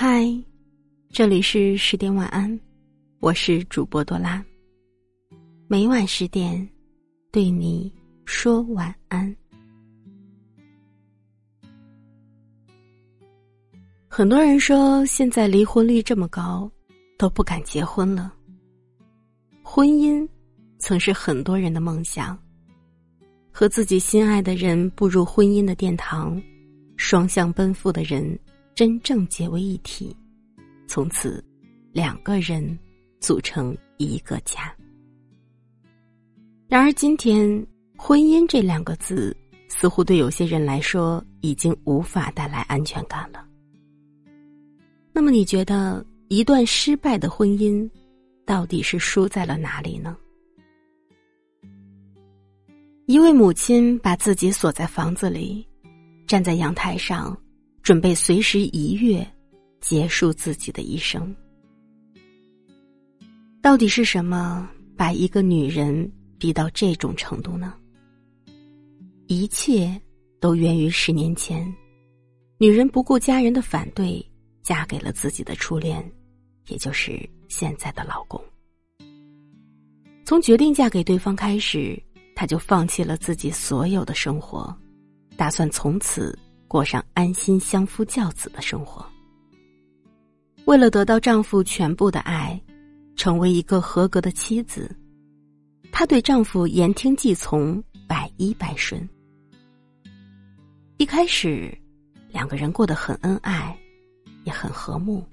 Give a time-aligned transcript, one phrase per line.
[0.00, 0.32] 嗨，
[1.10, 2.60] 这里是十点晚安，
[3.18, 4.40] 我是主播多拉。
[5.66, 6.68] 每晚十点，
[7.32, 7.92] 对你
[8.24, 9.36] 说晚安。
[14.06, 16.70] 很多人说，现在离婚率这么高，
[17.18, 18.32] 都不敢结婚了。
[19.64, 20.24] 婚姻
[20.78, 22.38] 曾是很多人的梦想，
[23.50, 26.40] 和自己心爱的人步入婚姻的殿堂，
[26.96, 28.38] 双向奔赴的人
[28.78, 30.16] 真正结为一体，
[30.86, 31.44] 从此
[31.90, 32.78] 两个人
[33.18, 34.72] 组成一个家。
[36.68, 37.66] 然而，今天
[37.98, 43.44] “婚姻”这两个字，似乎对有些人来说已经无法带来安全感了。
[45.12, 47.90] 那么，你觉得一段失败的婚姻，
[48.46, 50.16] 到底是输在了哪里呢？
[53.06, 55.66] 一位母亲把自己锁在房子里，
[56.28, 57.36] 站在阳台上，
[57.88, 59.26] 准备随时一跃，
[59.80, 61.34] 结束自己的一生。
[63.62, 66.12] 到底是什么把一个女人？
[66.38, 67.72] 逼到这种程度呢？
[69.26, 69.98] 一切
[70.38, 71.74] 都源于十年前，
[72.58, 74.22] 女人不顾家人的反对，
[74.62, 76.06] 嫁给了自己的初恋，
[76.66, 78.38] 也就是现在的老公。
[80.26, 81.98] 从决定嫁给对方开始，
[82.36, 84.76] 她就放弃了自己所有的生活，
[85.38, 86.38] 打算从此
[86.68, 89.04] 过上安心相夫教子的生活。
[90.66, 92.60] 为了得到丈夫全部的爱，
[93.16, 94.94] 成为一个合格的妻子。
[95.90, 99.08] 她对丈夫言听计从，百依百顺。
[100.98, 101.76] 一开始，
[102.30, 103.76] 两个人过得很恩爱，
[104.44, 105.24] 也很和睦。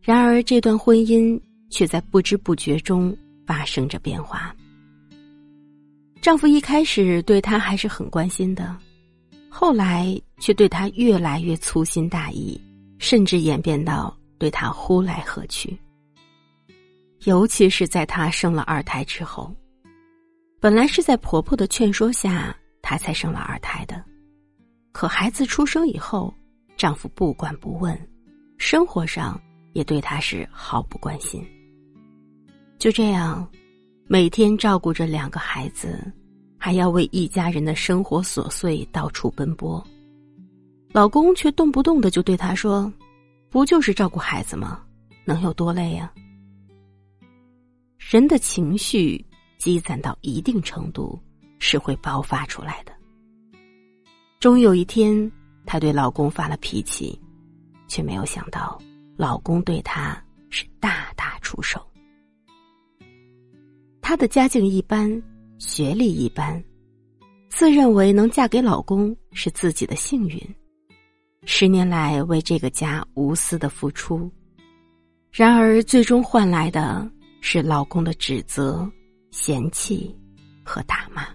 [0.00, 3.14] 然而，这段婚姻却在不知不觉中
[3.46, 4.54] 发生着变化。
[6.22, 8.76] 丈夫一开始对她还是很关心的，
[9.58, 12.60] 后来却对她越来越粗心大意，
[12.98, 15.74] 甚至演变到对她呼来喝去。
[17.24, 19.50] 尤其是在她生了二胎之后，
[20.60, 24.04] 本来是在婆婆的劝说下，她才生了二胎的。
[24.92, 26.32] 可孩子出生以后，
[26.76, 27.98] 丈夫不管不问，
[28.58, 29.40] 生活上
[29.72, 31.42] 也对她是毫不关心。
[32.78, 33.50] 就这样，
[34.06, 36.12] 每天照顾着两个孩子，
[36.66, 39.80] 还要为一家人的生活琐碎到处奔波，
[40.90, 42.92] 老公却动不动的就对她说
[43.48, 44.82] ：“不就是照顾孩子吗？
[45.24, 46.12] 能有多累呀？”
[47.96, 49.24] 人的情绪
[49.58, 51.16] 积攒到一定程度
[51.60, 52.92] 是会爆发出来的。
[54.40, 55.30] 终有一天，
[55.66, 57.16] 她对老公发了脾气，
[57.86, 58.76] 却没有想到
[59.16, 61.80] 老公对她是大打出手。
[64.00, 65.22] 她的家境一般，
[65.58, 66.62] 学历一般，
[67.48, 70.40] 自认为能嫁给老公是自己的幸运，
[71.44, 74.30] 十年来为这个家无私的付出，
[75.32, 77.10] 然而最终换来的。
[77.42, 78.90] 是老公的指责、
[79.30, 80.12] 嫌弃
[80.64, 81.28] 和打骂，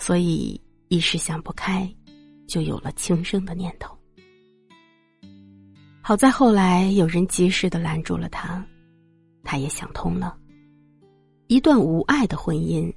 [0.00, 1.88] 所以一时想不开，
[2.48, 3.96] 就有了轻生的念头。
[6.00, 8.66] 好在后来有人及时的拦住了他，
[9.44, 10.36] 他也想通了，
[11.52, 12.90] 一段无爱的婚姻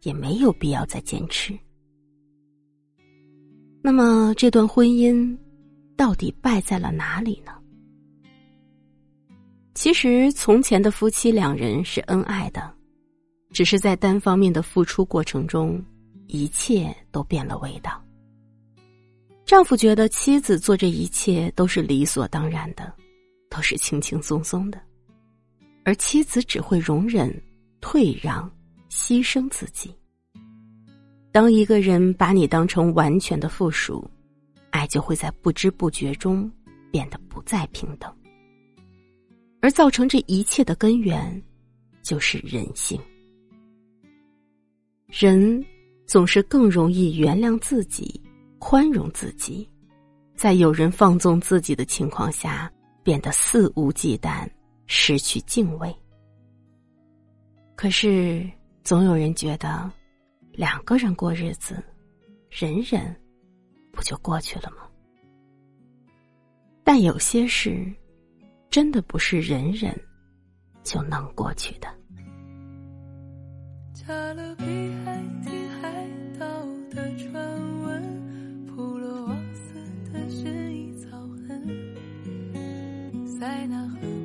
[0.00, 1.56] 也没有必要再坚持。
[3.80, 5.38] 那么这段婚姻
[5.96, 7.52] 到底败在了哪里呢？
[9.74, 12.74] 其实，从前的夫妻两人是恩爱的，
[13.52, 15.80] 只是在单方面的付出过程中，
[16.26, 18.04] 一切都变了味道。
[19.46, 22.92] 丈夫觉得妻子做这一切都是理所当然的，
[23.48, 24.80] 都是轻轻松松的，
[25.84, 27.32] 而妻子只会容忍、
[27.82, 28.50] 退让、
[28.88, 29.94] 牺牲自己。
[31.30, 34.10] 当一个人把你当成完全的附属，
[34.70, 36.50] 爱就会在不知不觉中
[36.90, 38.10] 变得不再平等。
[39.60, 41.42] 而造成这一切的根源，
[42.02, 43.00] 就是人性。
[45.08, 45.64] 人
[46.06, 48.20] 总是更容易原谅自己、
[48.58, 49.68] 宽容自己，
[50.34, 52.72] 在有人放纵自己的情况下，
[53.02, 54.48] 变得肆无忌惮、
[54.86, 55.94] 失去敬畏。
[57.74, 58.48] 可是，
[58.84, 59.90] 总有人觉得，
[60.52, 61.82] 两个人过日子，
[62.50, 63.14] 忍忍，
[63.92, 64.88] 不就过去了吗？
[66.84, 67.92] 但有些事，
[68.70, 69.98] 真的不是忍忍，
[70.84, 71.88] 就能过去的。
[73.94, 74.64] 加勒比
[75.04, 76.08] 海听海
[76.38, 76.46] 盗
[76.90, 77.34] 的传
[77.82, 79.74] 闻，普罗旺斯
[80.12, 84.21] 的薰衣草痕，塞纳河。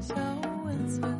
[0.00, 0.14] 小
[0.64, 1.14] 温存